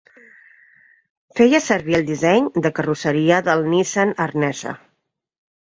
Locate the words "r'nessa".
4.29-4.77